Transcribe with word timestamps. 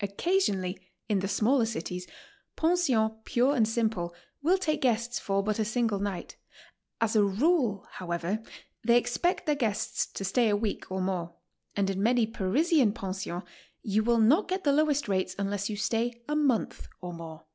Occaslionally, 0.00 0.78
in 1.08 1.18
the 1.18 1.26
smaller 1.26 1.66
cities, 1.66 2.06
pensions 2.54 3.10
pure 3.24 3.56
and 3.56 3.66
simple 3.66 4.14
will 4.40 4.56
take 4.56 4.80
guests 4.82 5.18
for 5.18 5.42
but 5.42 5.58
a 5.58 5.64
single 5.64 5.98
night; 5.98 6.36
as 7.00 7.16
a 7.16 7.24
rule, 7.24 7.88
how 7.94 8.12
ever, 8.12 8.40
they 8.84 8.96
expect 8.96 9.46
their 9.46 9.56
guests 9.56 10.06
to 10.06 10.24
stay 10.24 10.48
a 10.48 10.56
week 10.56 10.88
or 10.92 11.00
more, 11.02 11.34
and 11.74 11.90
in 11.90 12.00
many 12.04 12.24
Parisian 12.24 12.92
pensions 12.92 13.42
you 13.82 14.04
will 14.04 14.18
not 14.20 14.46
get 14.46 14.62
the 14.62 14.70
lowest 14.72 15.08
rates 15.08 15.34
unless 15.40 15.68
you 15.68 15.74
stay 15.76 16.22
a 16.28 16.36
month 16.36 16.86
or 17.00 17.12
more. 17.12 17.46